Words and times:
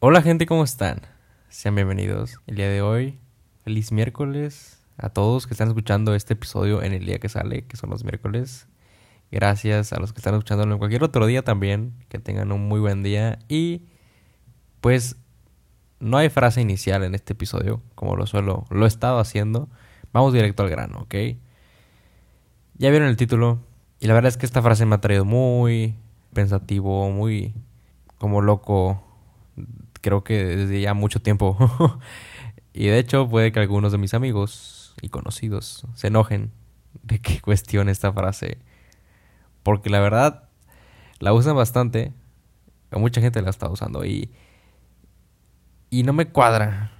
Hola 0.00 0.22
gente, 0.22 0.46
¿cómo 0.46 0.62
están? 0.62 1.00
Sean 1.48 1.74
bienvenidos. 1.74 2.38
El 2.46 2.54
día 2.54 2.68
de 2.68 2.82
hoy, 2.82 3.18
feliz 3.64 3.90
miércoles 3.90 4.80
a 4.96 5.08
todos 5.08 5.48
que 5.48 5.54
están 5.54 5.66
escuchando 5.66 6.14
este 6.14 6.34
episodio 6.34 6.84
en 6.84 6.92
el 6.92 7.04
día 7.04 7.18
que 7.18 7.28
sale, 7.28 7.62
que 7.62 7.76
son 7.76 7.90
los 7.90 8.04
miércoles. 8.04 8.68
Gracias 9.32 9.92
a 9.92 9.98
los 9.98 10.12
que 10.12 10.20
están 10.20 10.34
escuchándolo 10.34 10.72
en 10.72 10.78
cualquier 10.78 11.02
otro 11.02 11.26
día 11.26 11.42
también. 11.42 11.94
Que 12.08 12.20
tengan 12.20 12.52
un 12.52 12.68
muy 12.68 12.78
buen 12.78 13.02
día. 13.02 13.40
Y 13.48 13.86
pues 14.80 15.16
no 15.98 16.16
hay 16.16 16.28
frase 16.28 16.60
inicial 16.60 17.02
en 17.02 17.16
este 17.16 17.32
episodio, 17.32 17.82
como 17.96 18.14
lo 18.14 18.24
suelo, 18.28 18.66
lo 18.70 18.84
he 18.84 18.88
estado 18.88 19.18
haciendo. 19.18 19.68
Vamos 20.12 20.32
directo 20.32 20.62
al 20.62 20.70
grano, 20.70 21.00
¿ok? 21.00 21.14
Ya 22.74 22.90
vieron 22.90 23.08
el 23.08 23.16
título. 23.16 23.64
Y 23.98 24.06
la 24.06 24.14
verdad 24.14 24.28
es 24.28 24.36
que 24.36 24.46
esta 24.46 24.62
frase 24.62 24.86
me 24.86 24.94
ha 24.94 25.00
traído 25.00 25.24
muy 25.24 25.96
pensativo, 26.32 27.10
muy 27.10 27.52
como 28.16 28.42
loco. 28.42 29.02
Creo 30.00 30.24
que 30.24 30.44
desde 30.44 30.80
ya 30.80 30.94
mucho 30.94 31.20
tiempo. 31.20 31.56
y 32.72 32.86
de 32.86 32.98
hecho 32.98 33.28
puede 33.28 33.52
que 33.52 33.60
algunos 33.60 33.92
de 33.92 33.98
mis 33.98 34.14
amigos 34.14 34.94
y 35.00 35.08
conocidos 35.08 35.86
se 35.94 36.08
enojen 36.08 36.52
de 37.02 37.20
que 37.20 37.40
cuestione 37.42 37.92
esta 37.92 38.12
frase. 38.12 38.58
Porque 39.62 39.90
la 39.90 40.00
verdad 40.00 40.48
la 41.18 41.32
usan 41.32 41.56
bastante. 41.56 42.12
Mucha 42.90 43.20
gente 43.20 43.42
la 43.42 43.50
está 43.50 43.68
usando. 43.68 44.04
Y, 44.04 44.30
y 45.90 46.02
no 46.04 46.12
me 46.12 46.28
cuadra. 46.28 46.92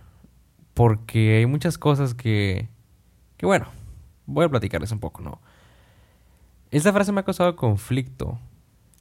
Porque 0.75 1.39
hay 1.39 1.47
muchas 1.47 1.78
cosas 1.78 2.15
que... 2.15 2.69
Que 3.37 3.47
bueno, 3.47 3.69
voy 4.27 4.45
a 4.45 4.48
platicarles 4.48 4.92
un 4.92 5.01
poco, 5.01 5.23
¿no? 5.23 5.41
Esta 6.70 6.92
frase 6.92 7.12
me 7.12 7.20
ha 7.20 7.25
causado 7.25 7.56
conflicto. 7.56 8.39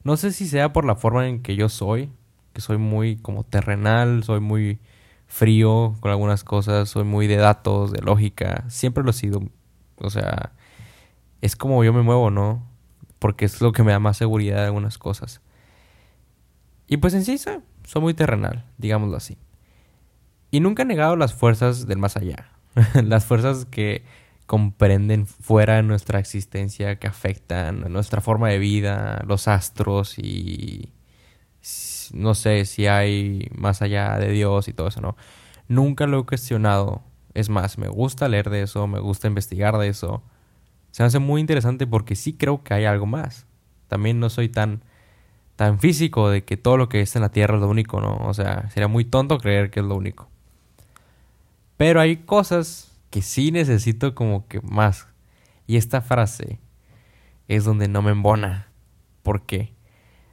No 0.04 0.16
sé 0.16 0.32
si 0.32 0.46
sea 0.48 0.72
por 0.72 0.84
la 0.84 0.96
forma 0.96 1.28
en 1.28 1.42
que 1.42 1.54
yo 1.54 1.68
soy, 1.68 2.10
que 2.58 2.62
soy 2.62 2.76
muy 2.76 3.18
como 3.18 3.44
terrenal, 3.44 4.24
soy 4.24 4.40
muy 4.40 4.80
frío 5.28 5.94
con 6.00 6.10
algunas 6.10 6.42
cosas, 6.42 6.88
soy 6.88 7.04
muy 7.04 7.28
de 7.28 7.36
datos, 7.36 7.92
de 7.92 8.02
lógica, 8.02 8.64
siempre 8.66 9.04
lo 9.04 9.10
he 9.10 9.12
sido. 9.12 9.44
O 9.98 10.10
sea, 10.10 10.50
es 11.40 11.54
como 11.54 11.84
yo 11.84 11.92
me 11.92 12.02
muevo, 12.02 12.32
¿no? 12.32 12.66
Porque 13.20 13.44
es 13.44 13.60
lo 13.60 13.70
que 13.70 13.84
me 13.84 13.92
da 13.92 14.00
más 14.00 14.16
seguridad 14.16 14.56
de 14.56 14.64
algunas 14.64 14.98
cosas. 14.98 15.40
Y 16.88 16.96
pues 16.96 17.14
en 17.14 17.24
sí 17.24 17.38
soy, 17.38 17.60
muy 18.00 18.12
terrenal, 18.14 18.64
digámoslo 18.76 19.16
así. 19.16 19.38
Y 20.50 20.58
nunca 20.58 20.82
he 20.82 20.86
negado 20.86 21.14
las 21.14 21.34
fuerzas 21.34 21.86
del 21.86 21.98
más 21.98 22.16
allá. 22.16 22.50
las 23.04 23.24
fuerzas 23.24 23.66
que 23.66 24.02
comprenden 24.46 25.26
fuera 25.26 25.76
de 25.76 25.84
nuestra 25.84 26.18
existencia, 26.18 26.98
que 26.98 27.06
afectan 27.06 27.92
nuestra 27.92 28.20
forma 28.20 28.48
de 28.48 28.58
vida, 28.58 29.22
los 29.28 29.46
astros 29.46 30.18
y 30.18 30.92
no 32.12 32.34
sé 32.34 32.64
si 32.64 32.86
hay 32.86 33.48
más 33.54 33.82
allá 33.82 34.18
de 34.18 34.30
Dios 34.30 34.68
y 34.68 34.72
todo 34.72 34.88
eso, 34.88 35.00
¿no? 35.00 35.16
Nunca 35.68 36.06
lo 36.06 36.20
he 36.20 36.24
cuestionado. 36.24 37.02
Es 37.34 37.48
más, 37.48 37.78
me 37.78 37.88
gusta 37.88 38.28
leer 38.28 38.50
de 38.50 38.62
eso, 38.62 38.86
me 38.86 39.00
gusta 39.00 39.28
investigar 39.28 39.76
de 39.78 39.88
eso. 39.88 40.22
Se 40.90 41.02
me 41.02 41.08
hace 41.08 41.18
muy 41.18 41.40
interesante 41.40 41.86
porque 41.86 42.16
sí 42.16 42.32
creo 42.32 42.62
que 42.62 42.74
hay 42.74 42.84
algo 42.84 43.06
más. 43.06 43.46
También 43.88 44.20
no 44.20 44.30
soy 44.30 44.48
tan 44.48 44.82
tan 45.56 45.80
físico 45.80 46.30
de 46.30 46.44
que 46.44 46.56
todo 46.56 46.76
lo 46.76 46.88
que 46.88 47.00
está 47.00 47.18
en 47.18 47.24
la 47.24 47.30
Tierra 47.30 47.56
es 47.56 47.60
lo 47.60 47.68
único, 47.68 48.00
¿no? 48.00 48.16
O 48.28 48.32
sea, 48.32 48.70
sería 48.70 48.86
muy 48.86 49.04
tonto 49.04 49.38
creer 49.38 49.70
que 49.70 49.80
es 49.80 49.86
lo 49.86 49.96
único. 49.96 50.28
Pero 51.76 52.00
hay 52.00 52.18
cosas 52.18 52.92
que 53.10 53.22
sí 53.22 53.50
necesito 53.50 54.14
como 54.14 54.46
que 54.46 54.60
más. 54.60 55.08
Y 55.66 55.76
esta 55.76 56.00
frase 56.00 56.60
es 57.48 57.64
donde 57.64 57.88
no 57.88 58.02
me 58.02 58.12
embona. 58.12 58.68
¿Por 59.24 59.46
qué? 59.46 59.72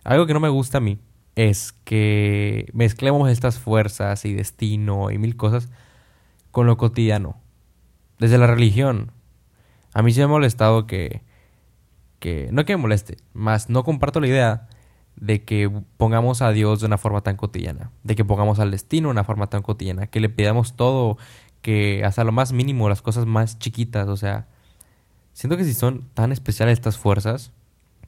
Algo 0.04 0.28
que 0.28 0.34
no 0.36 0.40
me 0.40 0.50
gusta 0.50 0.78
a 0.78 0.82
mí 0.82 1.00
es 1.36 1.74
que 1.84 2.70
mezclemos 2.74 3.30
estas 3.30 3.60
fuerzas 3.60 4.26
y 4.26 4.34
destino 4.34 5.12
y 5.12 5.18
mil 5.18 5.36
cosas 5.36 5.70
con 6.52 6.68
lo 6.68 6.78
cotidiano. 6.78 7.38
Desde 8.20 8.38
la 8.38 8.48
religión. 8.48 9.12
A 9.94 10.02
mí 10.02 10.12
se 10.12 10.22
me 10.22 10.26
ha 10.26 10.28
molestado 10.28 10.88
que, 10.88 11.22
que 12.20 12.50
no 12.52 12.66
que 12.66 12.76
me 12.76 12.82
moleste, 12.82 13.18
más 13.34 13.70
no 13.70 13.84
comparto 13.84 14.20
la 14.20 14.28
idea 14.28 14.68
de 15.16 15.44
que 15.44 15.72
pongamos 15.98 16.42
a 16.42 16.52
Dios 16.52 16.82
de 16.82 16.86
una 16.88 16.98
forma 16.98 17.22
tan 17.22 17.38
cotidiana, 17.38 17.92
de 18.04 18.16
que 18.16 18.26
pongamos 18.26 18.60
al 18.60 18.72
destino 18.72 19.08
de 19.08 19.12
una 19.12 19.24
forma 19.24 19.48
tan 19.48 19.62
cotidiana, 19.62 20.08
que 20.08 20.20
le 20.20 20.30
pidamos 20.30 20.76
todo 20.76 21.18
que 21.62 22.04
hasta 22.06 22.24
lo 22.24 22.32
más 22.32 22.52
mínimo, 22.52 22.90
las 22.90 23.02
cosas 23.02 23.26
más 23.26 23.58
chiquitas, 23.58 24.08
o 24.08 24.18
sea, 24.18 24.48
siento 25.34 25.58
que 25.58 25.64
si 25.64 25.74
son 25.74 26.10
tan 26.14 26.32
especiales 26.32 26.74
estas 26.74 26.98
fuerzas, 26.98 27.52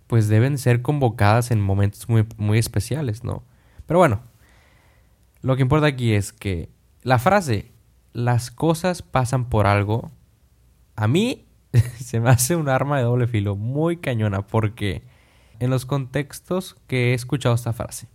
pues 0.08 0.28
deben 0.28 0.58
ser 0.58 0.82
convocadas 0.82 1.52
en 1.52 1.62
momentos 1.62 2.10
muy, 2.10 2.26
muy 2.38 2.58
especiales, 2.58 3.24
¿no? 3.24 3.44
Pero 3.86 4.00
bueno, 4.00 4.22
lo 5.42 5.56
que 5.56 5.62
importa 5.62 5.88
aquí 5.88 6.14
es 6.14 6.34
que 6.34 6.70
la 7.04 7.20
frase, 7.20 7.72
las 8.14 8.52
cosas 8.52 9.02
pasan 9.02 9.50
por 9.50 9.68
algo, 9.68 10.12
a 10.96 11.08
mí 11.08 11.46
se 11.98 12.20
me 12.20 12.30
hace 12.30 12.56
un 12.56 12.70
arma 12.70 12.98
de 12.98 13.04
doble 13.04 13.28
filo 13.28 13.56
muy 13.56 13.98
cañona 13.98 14.48
porque 14.48 15.04
en 15.60 15.70
los 15.70 15.86
contextos 15.86 16.76
que 16.88 17.12
he 17.12 17.14
escuchado 17.14 17.56
esta 17.56 17.74
frase, 17.74 18.08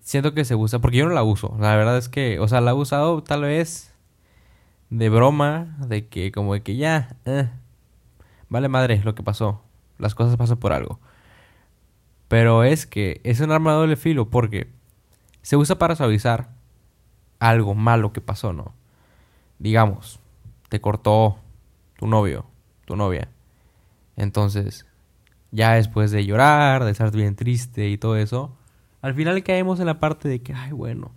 siento 0.00 0.34
que 0.34 0.44
se 0.44 0.54
usa, 0.54 0.78
porque 0.78 0.98
yo 0.98 1.08
no 1.08 1.14
la 1.14 1.22
uso. 1.22 1.56
La 1.58 1.74
verdad 1.76 1.96
es 1.98 2.08
que, 2.08 2.38
o 2.38 2.46
sea, 2.48 2.60
la 2.60 2.72
he 2.72 2.74
usado 2.74 3.22
tal 3.22 3.42
vez 3.42 3.94
de 4.90 5.08
broma, 5.08 5.76
de 5.88 6.06
que 6.08 6.30
como 6.30 6.54
de 6.54 6.62
que 6.62 6.76
ya, 6.76 7.16
eh, 7.24 7.48
vale 8.48 8.68
madre 8.68 9.00
lo 9.04 9.14
que 9.14 9.22
pasó. 9.22 9.63
Las 9.98 10.14
cosas 10.14 10.36
pasan 10.36 10.58
por 10.58 10.72
algo. 10.72 11.00
Pero 12.28 12.64
es 12.64 12.86
que 12.86 13.20
es 13.24 13.40
un 13.40 13.52
arma 13.52 13.72
de 13.72 13.78
doble 13.78 13.96
filo 13.96 14.30
porque 14.30 14.68
se 15.42 15.56
usa 15.56 15.78
para 15.78 15.96
suavizar 15.96 16.50
algo 17.38 17.74
malo 17.74 18.12
que 18.12 18.20
pasó, 18.20 18.52
¿no? 18.52 18.74
Digamos, 19.58 20.20
te 20.68 20.80
cortó 20.80 21.38
tu 21.98 22.06
novio, 22.06 22.46
tu 22.86 22.96
novia. 22.96 23.28
Entonces, 24.16 24.86
ya 25.50 25.74
después 25.74 26.10
de 26.10 26.24
llorar, 26.24 26.84
de 26.84 26.90
estar 26.90 27.10
bien 27.10 27.36
triste 27.36 27.88
y 27.88 27.98
todo 27.98 28.16
eso, 28.16 28.56
al 29.02 29.14
final 29.14 29.42
caemos 29.44 29.80
en 29.80 29.86
la 29.86 30.00
parte 30.00 30.28
de 30.28 30.42
que, 30.42 30.54
ay, 30.54 30.72
bueno, 30.72 31.12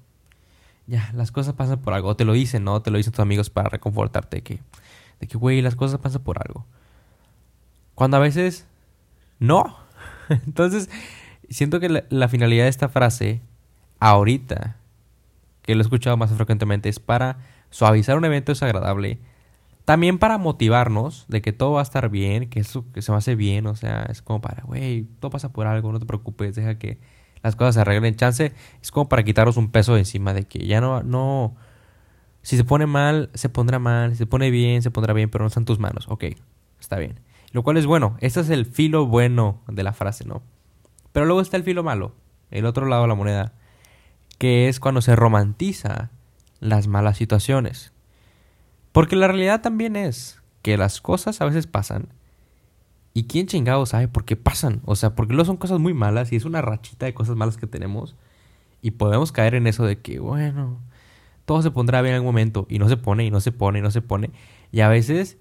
ya, 0.88 1.12
las 1.14 1.32
cosas 1.32 1.54
pasan 1.54 1.80
por 1.80 1.94
algo. 1.94 2.16
te 2.16 2.26
lo 2.26 2.34
dicen, 2.34 2.64
¿no? 2.64 2.82
Te 2.82 2.92
lo 2.92 2.98
dicen 2.98 3.12
tus 3.12 3.20
amigos 3.20 3.50
para 3.50 3.70
reconfortarte. 3.70 4.42
Que, 4.42 4.62
de 5.20 5.28
que, 5.28 5.38
güey, 5.38 5.62
las 5.62 5.76
cosas 5.76 6.00
pasan 6.00 6.24
por 6.24 6.38
algo. 6.46 6.66
Cuando 7.98 8.18
a 8.18 8.20
veces, 8.20 8.68
no. 9.40 9.76
Entonces, 10.30 10.88
siento 11.50 11.80
que 11.80 12.04
la, 12.08 12.28
finalidad 12.30 12.66
de 12.66 12.70
esta 12.70 12.90
frase, 12.90 13.42
ahorita, 14.00 14.76
que 15.64 15.74
lo 15.74 15.82
he 15.82 15.82
escuchado 15.82 16.16
más 16.16 16.32
frecuentemente, 16.32 16.90
es 16.90 17.00
para 17.00 17.40
suavizar 17.72 18.16
un 18.16 18.26
evento 18.26 18.52
desagradable. 18.52 19.18
También 19.84 20.20
para 20.20 20.38
motivarnos 20.38 21.26
de 21.28 21.42
que 21.42 21.54
todo 21.54 21.72
va 21.72 21.80
a 21.80 21.84
estar 21.84 22.08
bien, 22.12 22.52
que 22.52 22.60
eso 22.60 22.86
que 22.94 23.02
se 23.02 23.12
va 23.12 23.18
a 23.18 23.36
bien. 23.36 23.66
O 23.66 23.76
sea, 23.76 24.06
es 24.12 24.22
como 24.22 24.42
para, 24.42 24.62
güey, 24.62 25.08
todo 25.20 25.32
pasa 25.32 25.52
por 25.52 25.66
algo, 25.66 25.92
no 25.92 25.98
te 25.98 26.06
preocupes, 26.06 26.54
deja 26.54 26.78
que 26.78 27.00
las 27.42 27.56
cosas 27.56 27.74
se 27.74 27.82
arreglen. 27.82 28.16
Chance 28.16 28.54
es 28.80 28.92
como 28.92 29.10
para 29.10 29.24
quitarnos 29.24 29.58
un 29.58 29.72
peso 29.72 29.96
de 29.96 30.02
encima 30.02 30.36
de 30.36 30.44
que 30.44 30.68
ya 30.68 30.82
no, 30.82 31.02
no. 31.02 31.56
Si 32.44 32.58
se 32.58 32.64
pone 32.64 32.86
mal, 32.86 33.32
se 33.34 33.50
pondrá 33.50 33.80
mal. 33.80 34.12
Si 34.12 34.18
se 34.18 34.28
pone 34.28 34.52
bien, 34.52 34.84
se 34.84 34.92
pondrá 34.92 35.14
bien, 35.14 35.32
pero 35.32 35.46
no 35.46 35.48
está 35.48 35.60
en 35.60 35.66
tus 35.66 35.80
manos. 35.80 36.06
Ok, 36.10 36.26
está 36.80 37.00
bien. 37.00 37.26
Lo 37.58 37.64
cual 37.64 37.78
es 37.78 37.88
bueno. 37.88 38.18
Este 38.22 38.40
es 38.40 38.52
el 38.52 38.68
filo 38.68 39.08
bueno 39.08 39.64
de 39.68 39.82
la 39.82 39.92
frase, 39.92 40.26
¿no? 40.26 40.44
Pero 41.12 41.26
luego 41.26 41.42
está 41.42 41.58
el 41.58 41.64
filo 41.64 41.82
malo, 41.82 42.14
el 42.52 42.68
otro 42.68 42.86
lado 42.86 43.02
de 43.02 43.08
la 43.08 43.16
moneda, 43.16 43.54
que 44.38 44.70
es 44.70 44.80
cuando 44.80 45.02
se 45.02 45.16
romantiza 45.16 46.12
las 46.60 46.86
malas 46.86 47.18
situaciones. 47.18 47.94
Porque 48.92 49.16
la 49.16 49.28
realidad 49.28 49.64
también 49.64 49.96
es 49.96 50.40
que 50.62 50.78
las 50.78 51.02
cosas 51.02 51.42
a 51.42 51.46
veces 51.46 51.66
pasan 51.66 52.10
¿Y 53.16 53.24
quién 53.24 53.48
chingado 53.48 53.88
sabe 53.88 54.08
por 54.08 54.24
qué 54.24 54.36
pasan? 54.36 54.82
O 54.86 54.96
sea, 54.96 55.16
porque 55.16 55.34
no 55.34 55.44
son 55.44 55.58
cosas 55.58 55.80
muy 55.80 55.96
malas 55.96 56.32
y 56.32 56.36
es 56.36 56.46
una 56.46 56.62
rachita 56.62 57.08
de 57.08 57.16
cosas 57.16 57.38
malas 57.38 57.58
que 57.58 57.66
tenemos. 57.66 58.16
Y 58.84 58.92
podemos 58.92 59.32
caer 59.32 59.56
en 59.56 59.66
eso 59.66 59.84
de 59.84 60.00
que, 60.00 60.20
bueno, 60.20 60.80
todo 61.46 61.64
se 61.64 61.72
pondrá 61.72 62.04
bien 62.04 62.12
en 62.12 62.18
algún 62.18 62.28
momento. 62.28 62.68
Y 62.70 62.78
no 62.78 62.88
se 62.88 62.98
pone, 62.98 63.26
y 63.26 63.32
no 63.32 63.42
se 63.42 63.52
pone, 63.52 63.80
y 63.80 63.82
no 63.82 63.90
se 63.90 64.04
pone. 64.04 64.30
Y 64.72 64.82
a 64.82 64.90
veces 64.90 65.40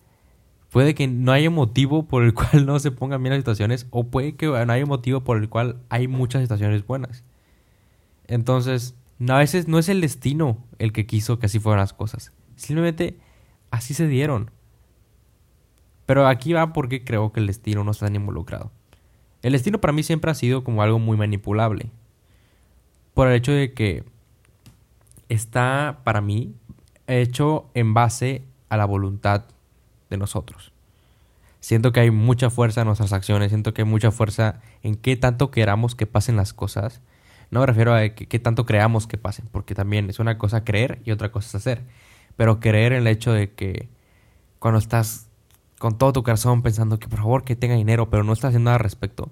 puede 0.77 0.95
que 0.95 1.09
no 1.09 1.33
haya 1.33 1.49
motivo 1.49 2.07
por 2.07 2.23
el 2.23 2.35
cual 2.35 2.67
no 2.67 2.79
se 2.79 2.91
pongan 2.91 3.23
bien 3.23 3.31
las 3.31 3.41
situaciones. 3.41 3.87
O 3.89 4.09
puede 4.09 4.37
que 4.37 4.45
no 4.45 4.71
haya 4.71 4.85
motivo 4.85 5.25
por 5.25 5.39
el 5.39 5.49
cual 5.49 5.81
hay 5.89 6.07
muchas 6.07 6.43
situaciones 6.43 6.87
buenas. 6.87 7.25
Entonces, 8.27 8.95
a 9.27 9.39
veces 9.39 9.69
no 9.69 9.79
es 9.79 9.89
el 9.89 10.03
destino 10.03 10.59
el 10.79 10.93
que 10.93 11.07
quiso 11.07 11.39
que 11.39 11.47
así 11.47 11.59
fueran 11.61 11.81
las 11.81 11.95
cosas. 11.95 12.31
Simplemente 12.57 13.19
así 13.71 13.95
se 13.95 14.07
dieron. 14.07 14.51
Pero 16.05 16.27
aquí 16.27 16.53
va 16.53 16.75
porque 16.75 17.03
creo 17.03 17.33
que 17.33 17.41
el 17.41 17.47
destino 17.47 17.83
no 17.83 17.93
está 17.93 18.05
tan 18.05 18.17
involucrado. 18.17 18.71
El 19.41 19.53
destino 19.53 19.81
para 19.81 19.95
mí 19.95 20.03
siempre 20.03 20.31
ha 20.31 20.35
sido 20.35 20.63
como 20.63 20.83
algo 20.83 20.99
muy 20.99 21.17
manipulable. 21.17 21.89
Por 23.15 23.29
el 23.29 23.35
hecho 23.37 23.53
de 23.53 23.73
que 23.73 24.05
está 25.31 26.01
para 26.05 26.21
mí 26.21 26.55
hecho 27.07 27.71
en 27.73 27.95
base 27.95 28.43
a 28.69 28.77
la 28.77 28.85
voluntad 28.85 29.56
de 30.11 30.17
nosotros. 30.17 30.73
Siento 31.61 31.93
que 31.93 32.01
hay 32.01 32.11
mucha 32.11 32.51
fuerza 32.51 32.83
en 32.83 32.87
nuestras 32.87 33.13
acciones, 33.13 33.51
siento 33.51 33.75
que 33.75 33.83
hay 33.83 33.89
mucha 33.89 34.11
fuerza 34.11 34.61
en 34.83 34.95
qué 34.95 35.17
tanto 35.17 35.51
queramos 35.51 35.95
que 35.95 36.07
pasen 36.07 36.37
las 36.37 36.53
cosas. 36.53 37.01
No 37.51 37.61
me 37.61 37.67
refiero 37.67 37.95
a 37.95 38.09
qué 38.09 38.39
tanto 38.39 38.67
creamos 38.67 39.07
que 39.07 39.19
pasen, 39.19 39.49
porque 39.51 39.75
también 39.75 40.09
es 40.11 40.19
una 40.19 40.39
cosa 40.39 40.65
creer 40.65 41.01
y 41.05 41.11
otra 41.11 41.33
cosa 41.33 41.49
es 41.49 41.55
hacer. 41.57 41.83
Pero 42.37 42.61
creer 42.61 42.93
en 42.93 43.01
el 43.01 43.07
hecho 43.07 43.33
de 43.33 43.53
que 43.53 43.89
cuando 44.59 44.79
estás 44.79 45.29
con 45.79 45.99
todo 45.99 46.13
tu 46.13 46.23
corazón 46.23 46.63
pensando 46.63 46.99
que 46.99 47.09
por 47.09 47.19
favor 47.19 47.45
que 47.45 47.57
tenga 47.57 47.75
dinero, 47.75 48.11
pero 48.11 48.25
no 48.25 48.33
estás 48.33 48.51
haciendo 48.51 48.69
nada 48.69 48.77
al 48.77 48.83
respecto, 48.83 49.31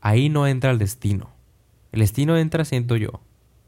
ahí 0.00 0.28
no 0.28 0.46
entra 0.46 0.70
el 0.70 0.78
destino. 0.78 1.30
El 1.92 2.00
destino 2.00 2.36
entra, 2.36 2.64
siento 2.64 2.96
yo, 2.96 3.20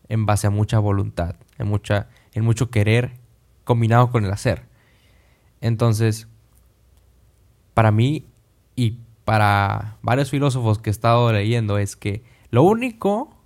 en 0.09 0.27
base 0.27 0.47
a 0.47 0.51
mucha 0.51 0.79
voluntad, 0.79 1.37
en, 1.59 1.69
mucha, 1.69 2.09
en 2.33 2.45
mucho 2.45 2.71
querer 2.71 3.13
combinado 3.65 4.11
con 4.11 4.25
el 4.25 4.33
hacer. 4.33 4.70
Entonces, 5.61 6.29
para 7.75 7.91
mí 7.91 8.27
y 8.77 8.99
para 9.25 9.99
varios 10.03 10.31
filósofos 10.31 10.79
que 10.79 10.91
he 10.91 10.93
estado 10.93 11.33
leyendo 11.33 11.79
es 11.79 11.97
que 11.97 12.25
lo 12.51 12.63
único 12.63 13.37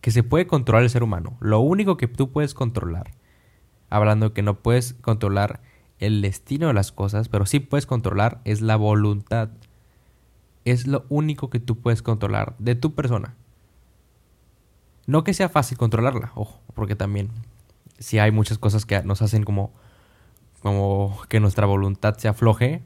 que 0.00 0.10
se 0.10 0.22
puede 0.22 0.46
controlar 0.46 0.84
el 0.84 0.90
ser 0.90 1.02
humano, 1.02 1.36
lo 1.40 1.60
único 1.60 1.96
que 1.96 2.08
tú 2.08 2.30
puedes 2.30 2.54
controlar, 2.54 3.10
hablando 3.90 4.32
que 4.32 4.42
no 4.42 4.54
puedes 4.54 4.94
controlar 4.94 5.60
el 5.98 6.22
destino 6.22 6.68
de 6.68 6.74
las 6.74 6.92
cosas, 6.92 7.28
pero 7.28 7.46
sí 7.46 7.60
puedes 7.60 7.86
controlar 7.86 8.40
es 8.44 8.60
la 8.60 8.76
voluntad. 8.76 9.50
Es 10.64 10.86
lo 10.86 11.04
único 11.08 11.50
que 11.50 11.60
tú 11.60 11.76
puedes 11.80 12.02
controlar 12.02 12.54
de 12.58 12.74
tu 12.74 12.94
persona. 12.94 13.34
No 15.06 15.24
que 15.24 15.34
sea 15.34 15.48
fácil 15.48 15.78
controlarla, 15.78 16.32
ojo, 16.34 16.60
porque 16.74 16.94
también 16.94 17.30
si 17.98 18.18
hay 18.18 18.30
muchas 18.30 18.58
cosas 18.58 18.86
que 18.86 19.02
nos 19.02 19.22
hacen 19.22 19.42
como 19.42 19.72
como 20.62 21.20
que 21.28 21.40
nuestra 21.40 21.66
voluntad 21.66 22.16
se 22.16 22.28
afloje 22.28 22.82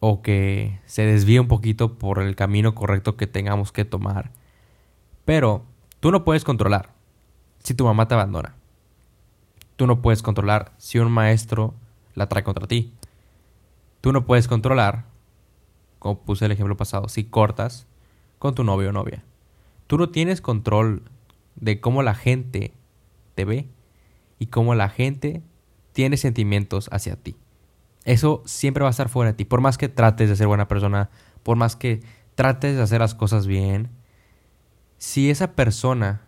o 0.00 0.22
que 0.22 0.80
se 0.86 1.02
desvíe 1.02 1.38
un 1.38 1.48
poquito 1.48 1.98
por 1.98 2.20
el 2.20 2.34
camino 2.34 2.74
correcto 2.74 3.16
que 3.16 3.26
tengamos 3.26 3.72
que 3.72 3.84
tomar. 3.84 4.30
Pero 5.24 5.64
tú 6.00 6.10
no 6.10 6.24
puedes 6.24 6.44
controlar 6.44 6.92
si 7.62 7.74
tu 7.74 7.84
mamá 7.84 8.08
te 8.08 8.14
abandona. 8.14 8.54
Tú 9.76 9.86
no 9.86 10.02
puedes 10.02 10.22
controlar 10.22 10.72
si 10.78 10.98
un 10.98 11.12
maestro 11.12 11.74
la 12.14 12.28
trae 12.28 12.42
contra 12.42 12.66
ti. 12.66 12.92
Tú 14.00 14.12
no 14.12 14.26
puedes 14.26 14.48
controlar, 14.48 15.04
como 15.98 16.20
puse 16.20 16.46
el 16.46 16.52
ejemplo 16.52 16.76
pasado, 16.76 17.08
si 17.08 17.24
cortas 17.24 17.86
con 18.38 18.54
tu 18.54 18.64
novio 18.64 18.88
o 18.88 18.92
novia. 18.92 19.22
Tú 19.86 19.98
no 19.98 20.08
tienes 20.08 20.40
control 20.40 21.02
de 21.56 21.80
cómo 21.80 22.02
la 22.02 22.14
gente 22.14 22.72
te 23.34 23.44
ve 23.44 23.68
y 24.38 24.46
cómo 24.46 24.74
la 24.74 24.88
gente 24.88 25.42
tiene 25.92 26.16
sentimientos 26.16 26.88
hacia 26.92 27.16
ti. 27.16 27.36
Eso 28.04 28.42
siempre 28.46 28.82
va 28.82 28.88
a 28.88 28.90
estar 28.90 29.08
fuera 29.08 29.32
de 29.32 29.36
ti. 29.36 29.44
Por 29.44 29.60
más 29.60 29.78
que 29.78 29.88
trates 29.88 30.28
de 30.28 30.36
ser 30.36 30.46
buena 30.46 30.68
persona, 30.68 31.10
por 31.42 31.56
más 31.56 31.76
que 31.76 32.00
trates 32.34 32.76
de 32.76 32.82
hacer 32.82 33.00
las 33.00 33.14
cosas 33.14 33.46
bien, 33.46 33.90
si 34.98 35.30
esa 35.30 35.52
persona 35.52 36.22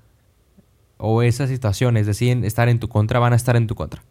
o 0.98 1.22
esas 1.22 1.48
situaciones 1.48 2.06
deciden 2.06 2.44
estar 2.44 2.68
en 2.68 2.78
tu 2.78 2.88
contra, 2.88 3.18
van 3.18 3.32
a 3.32 3.36
estar 3.36 3.56
en 3.56 3.66
tu 3.66 3.74
contra. 3.74 4.02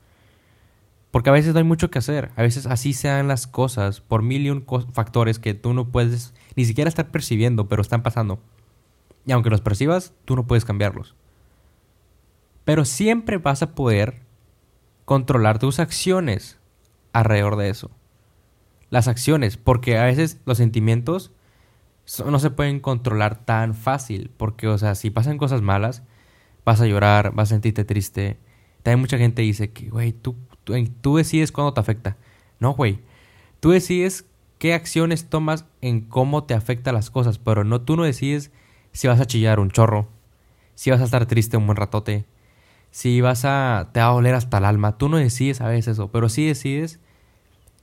Porque 1.12 1.30
a 1.30 1.34
veces 1.34 1.54
no 1.54 1.60
hay 1.60 1.66
mucho 1.66 1.92
que 1.92 2.00
hacer. 2.00 2.32
A 2.36 2.42
veces 2.42 2.66
así 2.66 2.94
sean 2.94 3.28
las 3.28 3.46
cosas 3.46 4.00
por 4.02 4.22
mil 4.22 4.46
y 4.46 4.50
un 4.50 4.66
factores 4.94 5.40
que 5.40 5.54
tú 5.54 5.74
no 5.74 5.90
puedes 5.90 6.34
ni 6.56 6.66
siquiera 6.66 6.88
estar 6.88 7.12
percibiendo, 7.12 7.68
pero 7.68 7.82
están 7.82 8.02
pasando. 8.02 8.40
Y 9.26 9.34
aunque 9.34 9.50
los 9.50 9.62
percibas, 9.62 10.14
tú 10.26 10.36
no 10.36 10.48
puedes 10.48 10.66
cambiarlos. 10.66 11.16
Pero 12.66 12.86
siempre 12.86 13.38
vas 13.38 13.62
a 13.62 13.76
poder 13.76 14.22
controlar 15.06 15.60
tus 15.60 15.80
acciones 15.80 16.60
alrededor 17.14 17.56
de 17.56 17.70
eso. 17.70 17.92
Las 18.90 19.08
acciones, 19.08 19.58
porque 19.58 19.98
a 19.98 20.06
veces 20.06 20.40
los 20.46 20.58
sentimientos 20.58 21.32
no 22.26 22.40
se 22.40 22.50
pueden 22.50 22.80
controlar 22.80 23.46
tan 23.46 23.74
fácil, 23.74 24.32
porque, 24.36 24.68
o 24.68 24.78
sea, 24.78 24.96
si 24.96 25.10
pasan 25.10 25.38
cosas 25.38 25.62
malas, 25.62 26.04
vas 26.66 26.82
a 26.82 26.88
llorar, 26.88 27.34
vas 27.34 27.50
a 27.50 27.56
sentirte 27.56 27.86
triste. 27.86 28.38
También 28.84 29.00
mucha 29.00 29.18
gente 29.18 29.42
dice 29.42 29.72
que, 29.72 29.90
güey, 29.90 30.12
tú, 30.12 30.36
tú, 30.64 31.16
decides 31.16 31.52
cuándo 31.52 31.74
te 31.74 31.80
afecta. 31.80 32.18
No, 32.60 32.74
güey, 32.74 33.00
tú 33.60 33.72
decides 33.72 34.26
qué 34.58 34.74
acciones 34.74 35.30
tomas 35.30 35.66
en 35.82 36.02
cómo 36.02 36.44
te 36.44 36.54
afectan 36.54 36.96
las 36.96 37.10
cosas, 37.10 37.38
pero 37.38 37.64
no, 37.64 37.82
tú 37.82 37.96
no 37.96 38.04
decides 38.04 38.52
si 38.92 39.08
vas 39.08 39.20
a 39.20 39.26
chillar 39.26 39.60
un 39.60 39.72
chorro, 39.72 40.10
si 40.76 40.92
vas 40.92 41.02
a 41.02 41.06
estar 41.06 41.26
triste 41.26 41.58
un 41.58 41.66
buen 41.66 41.78
ratote, 41.78 42.26
si 42.92 43.22
vas 43.22 43.46
a, 43.46 43.90
te 43.94 44.02
va 44.02 44.08
a 44.08 44.14
doler 44.14 44.36
hasta 44.36 44.58
el 44.60 44.66
alma. 44.66 44.98
Tú 44.98 45.10
no 45.10 45.18
decides 45.18 45.62
a 45.62 45.68
veces 45.68 45.94
eso, 45.94 46.12
pero 46.12 46.30
sí 46.30 46.46
decides 46.46 47.00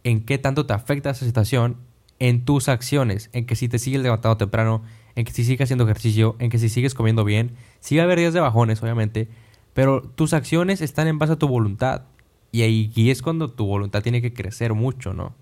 en 0.05 0.25
qué 0.25 0.39
tanto 0.39 0.67
te 0.67 0.75
afecta 0.75 1.11
esa 1.11 1.25
situación 1.25 1.79
en 2.19 2.45
tus 2.45 2.69
acciones, 2.69 3.31
en 3.33 3.47
que 3.47 3.57
si 3.57 3.69
te 3.69 3.79
sigues 3.79 4.03
levantando 4.03 4.37
temprano, 4.37 4.83
en 5.15 5.25
que 5.25 5.33
si 5.33 5.45
sigues 5.45 5.63
haciendo 5.63 5.85
ejercicio, 5.85 6.37
en 6.39 6.51
que 6.51 6.59
si 6.59 6.69
sigues 6.69 6.95
comiendo 6.95 7.25
bien, 7.25 7.53
sí 7.81 7.97
va 7.97 8.03
a 8.03 8.05
haber 8.05 8.19
días 8.19 8.35
de 8.35 8.41
bajones, 8.41 8.83
obviamente, 8.83 9.29
pero 9.73 10.03
tus 10.03 10.33
acciones 10.35 10.81
están 10.81 11.09
en 11.09 11.19
base 11.19 11.33
a 11.35 11.37
tu 11.37 11.49
voluntad. 11.49 12.03
Y 12.51 12.63
ahí 12.63 13.11
es 13.11 13.23
cuando 13.23 13.51
tu 13.51 13.67
voluntad 13.67 14.03
tiene 14.03 14.23
que 14.23 14.33
crecer 14.33 14.75
mucho, 14.75 15.13
¿no? 15.13 15.35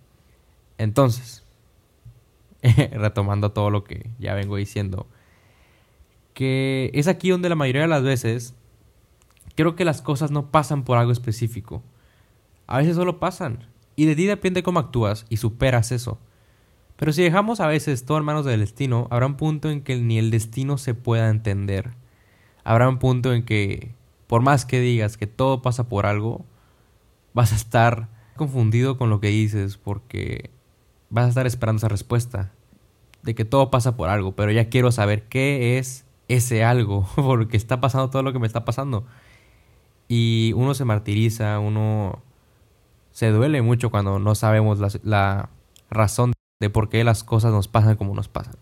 Entonces, 0.79 1.45
retomando 2.93 3.53
todo 3.53 3.71
lo 3.71 3.85
que 3.85 4.11
ya 4.19 4.35
vengo 4.35 4.57
diciendo, 4.57 5.07
que 6.35 6.91
es 6.95 7.09
aquí 7.09 7.31
donde 7.31 7.49
la 7.49 7.55
mayoría 7.55 7.83
de 7.83 7.89
las 7.89 8.03
veces 8.03 8.55
Creo 9.56 9.75
que 9.75 9.85
las 9.85 10.03
cosas 10.03 10.31
no 10.31 10.50
pasan 10.50 10.85
por 10.85 10.99
algo 10.99 11.11
específico. 11.11 11.82
A 12.67 12.79
veces 12.79 12.94
solo 12.94 13.19
pasan. 13.19 13.67
Y 13.97 14.05
de 14.06 14.14
ti 14.14 14.26
depende 14.26 14.62
cómo 14.62 14.79
actúas 14.79 15.26
y 15.29 15.38
superas 15.38 15.91
eso. 15.91 16.19
Pero 16.97 17.12
si 17.12 17.23
dejamos 17.23 17.61
a 17.61 17.67
veces 17.67 18.05
todo 18.05 18.19
en 18.19 18.25
manos 18.25 18.44
del 18.44 18.61
destino, 18.61 19.08
habrá 19.11 19.26
un 19.26 19.37
punto 19.37 19.70
en 19.70 19.82
que 19.82 19.97
ni 19.97 20.19
el 20.19 20.31
destino 20.31 20.79
se 20.79 20.94
pueda 20.94 21.29
entender. 21.29 21.94
Habrá 22.64 22.88
un 22.88 22.99
punto 22.99 23.32
en 23.32 23.44
que, 23.44 23.94
por 24.26 24.43
más 24.43 24.64
que 24.64 24.81
digas 24.81 25.17
que 25.17 25.26
todo 25.26 25.62
pasa 25.62 25.88
por 25.88 26.06
algo, 26.06 26.44
vas 27.32 27.52
a 27.52 27.56
estar 27.56 28.09
confundido 28.37 28.99
con 28.99 29.11
lo 29.11 29.20
que 29.20 29.29
dices 29.29 29.76
porque 29.76 30.50
vas 31.11 31.26
a 31.26 31.29
estar 31.29 31.47
esperando 31.47 31.79
esa 31.79 31.88
respuesta 31.88 32.52
de 33.23 33.35
que 33.35 33.44
todo 33.44 33.70
pasa 33.70 33.97
por 33.97 34.09
algo, 34.09 34.37
pero 34.37 34.52
ya 34.52 34.69
quiero 34.69 34.93
saber 34.93 35.25
qué 35.25 35.79
es 35.79 36.06
ese 36.29 36.64
algo, 36.64 37.09
porque 37.17 37.56
está 37.56 37.81
pasando 37.81 38.11
todo 38.11 38.23
lo 38.23 38.32
que 38.32 38.38
me 38.38 38.47
está 38.47 38.64
pasando. 38.64 39.06
Y 40.08 40.53
uno 40.55 40.75
se 40.75 40.85
martiriza, 40.85 41.58
uno 41.58 42.23
se 43.12 43.31
duele 43.31 43.62
mucho 43.62 43.91
cuando 43.91 44.19
no 44.19 44.35
sabemos 44.35 44.79
la, 45.03 45.49
razón 45.88 46.32
de 46.61 46.70
por 46.70 46.88
qué 46.88 47.05
las 47.05 47.25
cosas 47.25 47.53
nos 47.53 47.69
pasan 47.69 47.97
como 47.97 48.14
nos 48.14 48.29
pasan. 48.29 48.56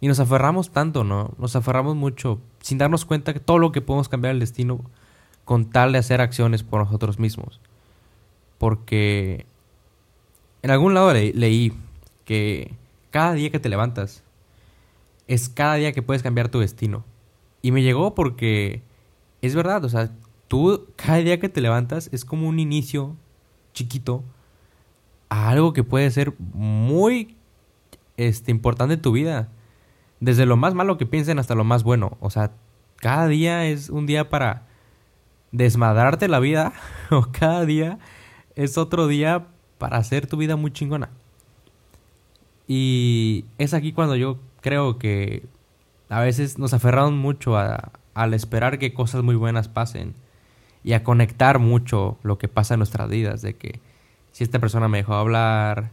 Y 0.00 0.08
nos 0.08 0.20
aferramos 0.20 0.70
tanto, 0.70 1.02
¿no? 1.02 1.32
Nos 1.38 1.56
aferramos 1.56 1.96
mucho 1.96 2.40
sin 2.60 2.78
darnos 2.78 3.04
cuenta 3.04 3.32
que 3.32 3.40
todo 3.40 3.58
lo 3.58 3.72
que 3.72 3.80
podemos 3.80 4.08
cambiar 4.08 4.32
el 4.32 4.40
destino 4.40 4.80
con 5.44 5.70
tal 5.70 5.92
de 5.92 5.98
hacer 5.98 6.20
acciones 6.20 6.62
por 6.62 6.80
nosotros 6.80 7.18
mismos. 7.18 7.60
Porque 8.58 9.46
en 10.62 10.70
algún 10.70 10.94
lado 10.94 11.12
leí 11.12 11.72
que 12.24 12.74
cada 13.10 13.32
día 13.32 13.50
que 13.50 13.58
te 13.58 13.68
levantas 13.68 14.22
es 15.26 15.48
cada 15.48 15.74
día 15.74 15.92
que 15.92 16.02
puedes 16.02 16.22
cambiar 16.22 16.48
tu 16.48 16.60
destino. 16.60 17.04
Y 17.62 17.72
me 17.72 17.82
llegó 17.82 18.14
porque 18.14 18.82
es 19.42 19.54
verdad, 19.54 19.84
o 19.84 19.88
sea, 19.88 20.10
tú 20.48 20.88
cada 20.96 21.18
día 21.18 21.38
que 21.38 21.48
te 21.48 21.60
levantas 21.60 22.08
es 22.12 22.24
como 22.24 22.48
un 22.48 22.58
inicio 22.58 23.16
chiquito 23.72 24.24
a 25.28 25.50
algo 25.50 25.72
que 25.72 25.84
puede 25.84 26.10
ser 26.10 26.34
muy 26.38 27.36
este, 28.16 28.50
importante 28.50 28.94
en 28.94 29.02
tu 29.02 29.12
vida. 29.12 29.48
Desde 30.20 30.46
lo 30.46 30.56
más 30.56 30.74
malo 30.74 30.98
que 30.98 31.06
piensen 31.06 31.38
hasta 31.38 31.54
lo 31.54 31.64
más 31.64 31.84
bueno. 31.84 32.16
O 32.20 32.30
sea, 32.30 32.50
cada 32.96 33.28
día 33.28 33.66
es 33.66 33.90
un 33.90 34.06
día 34.06 34.28
para 34.28 34.66
desmadrarte 35.52 36.28
la 36.28 36.40
vida. 36.40 36.72
o 37.10 37.28
cada 37.30 37.64
día 37.64 37.98
es 38.56 38.78
otro 38.78 39.06
día 39.06 39.46
para 39.78 39.98
hacer 39.98 40.26
tu 40.26 40.36
vida 40.36 40.56
muy 40.56 40.72
chingona. 40.72 41.10
Y 42.66 43.44
es 43.58 43.74
aquí 43.74 43.92
cuando 43.92 44.16
yo 44.16 44.38
creo 44.60 44.98
que 44.98 45.46
a 46.08 46.20
veces 46.20 46.58
nos 46.58 46.74
aferramos 46.74 47.12
mucho 47.12 47.56
a, 47.56 47.92
al 48.14 48.34
esperar 48.34 48.78
que 48.78 48.92
cosas 48.92 49.22
muy 49.22 49.36
buenas 49.36 49.68
pasen 49.68 50.14
y 50.84 50.92
a 50.92 51.04
conectar 51.04 51.58
mucho 51.58 52.18
lo 52.22 52.38
que 52.38 52.48
pasa 52.48 52.74
en 52.74 52.78
nuestras 52.78 53.08
vidas, 53.08 53.42
de 53.42 53.54
que 53.54 53.80
si 54.32 54.44
esta 54.44 54.58
persona 54.58 54.88
me 54.88 54.98
dejó 54.98 55.14
hablar, 55.14 55.90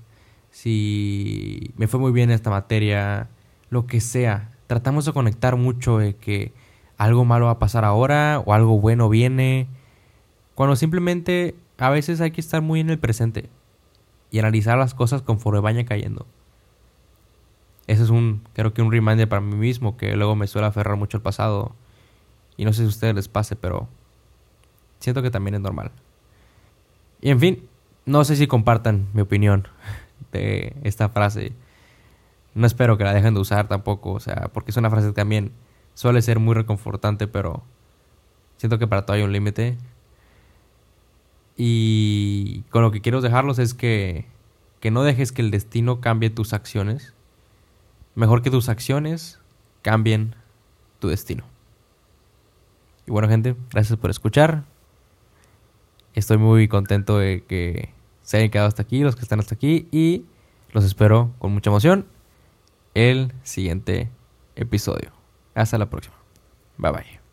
si 0.51 1.72
me 1.77 1.88
fue 1.88 2.00
muy 2.00 2.12
bien 2.12 2.32
esta 2.32 2.50
materia, 2.50 3.27
lo 3.70 3.88
que 3.88 4.00
sea. 4.00 4.51
Tratamos 4.68 5.06
de 5.06 5.13
conectar 5.13 5.56
mucho 5.58 5.98
de 5.98 6.15
que 6.15 6.54
algo 6.98 7.25
malo 7.25 7.46
va 7.46 7.51
a 7.51 7.60
pasar 7.60 7.84
ahora 7.84 8.42
o 8.46 8.54
algo 8.54 8.80
bueno 8.80 9.10
viene, 9.10 9.68
cuando 10.54 10.75
simplemente 10.75 11.56
a 11.77 11.89
veces 11.89 12.22
hay 12.22 12.32
que 12.32 12.42
estar 12.42 12.62
muy 12.62 12.80
en 12.80 12.89
el 12.89 13.00
presente 13.00 13.50
y 14.32 14.39
analizar 14.39 14.77
las 14.77 14.94
cosas 14.94 15.22
conforme 15.22 15.60
vayan 15.60 15.86
cayendo. 15.86 16.25
Ese 17.88 18.04
es 18.04 18.10
un, 18.10 18.42
creo 18.54 18.74
que 18.74 18.82
un 18.82 18.92
reminder 18.92 19.30
para 19.30 19.42
mí 19.42 19.56
mismo, 19.56 19.98
que 19.98 20.15
luego 20.15 20.36
me 20.36 20.48
suele 20.48 20.68
aferrar 20.68 20.98
mucho 20.98 21.18
al 21.18 21.24
pasado. 21.24 21.75
Y 22.58 22.65
no 22.65 22.74
sé 22.74 22.80
si 22.80 22.86
a 22.86 22.89
ustedes 22.89 23.15
les 23.15 23.27
pase, 23.27 23.56
pero 23.56 23.88
Siento 25.05 25.21
que 25.21 25.29
también 25.29 25.53
es 25.53 25.62
normal. 25.62 25.91
Y 27.21 27.29
en 27.29 27.39
fin, 27.39 27.69
no 28.07 28.25
sé 28.25 28.35
si 28.35 28.47
compartan 28.47 29.07
mi 29.13 29.21
opinión 29.21 29.67
de 30.31 30.75
esta 30.81 31.09
frase. 31.09 31.53
No 32.55 32.65
espero 32.65 32.97
que 32.97 33.03
la 33.03 33.13
dejen 33.13 33.35
de 33.35 33.39
usar 33.39 33.67
tampoco, 33.67 34.13
o 34.13 34.19
sea, 34.19 34.50
porque 34.51 34.71
es 34.71 34.77
una 34.77 34.89
frase 34.89 35.09
que 35.09 35.13
también 35.13 35.51
suele 35.93 36.24
ser 36.24 36.39
muy 36.39 36.55
reconfortante, 36.55 37.27
pero 37.27 37.62
siento 38.57 38.79
que 38.79 38.88
para 38.88 39.05
todo 39.05 39.15
hay 39.15 39.21
un 39.21 39.31
límite. 39.31 39.77
Y 41.55 42.63
con 42.71 42.81
lo 42.81 42.89
que 42.89 43.01
quiero 43.01 43.21
dejarlos 43.21 43.59
es 43.59 43.75
que, 43.75 44.25
que 44.79 44.89
no 44.89 45.03
dejes 45.03 45.31
que 45.31 45.43
el 45.43 45.51
destino 45.51 46.01
cambie 46.01 46.31
tus 46.31 46.51
acciones. 46.51 47.13
Mejor 48.15 48.41
que 48.41 48.50
tus 48.50 48.69
acciones 48.69 49.39
cambien 49.83 50.33
tu 50.97 51.09
destino. 51.09 51.43
Y 53.05 53.12
bueno 53.12 53.29
gente, 53.29 53.55
gracias 53.69 54.00
por 54.00 54.09
escuchar. 54.09 54.65
Estoy 56.15 56.38
muy 56.38 56.67
contento 56.67 57.19
de 57.19 57.43
que 57.43 57.89
se 58.24 58.38
hayan 58.38 58.50
quedado 58.50 58.67
hasta 58.67 58.81
aquí, 58.81 59.01
los 59.01 59.15
que 59.15 59.22
están 59.22 59.39
hasta 59.39 59.53
aquí, 59.53 59.88
y 59.91 60.25
los 60.72 60.84
espero 60.86 61.31
con 61.39 61.53
mucha 61.53 61.69
emoción 61.69 62.07
el 62.93 63.34
siguiente 63.43 64.10
episodio. 64.55 65.12
Hasta 65.53 65.77
la 65.77 65.89
próxima. 65.89 66.15
Bye 66.77 66.91
bye. 66.91 67.25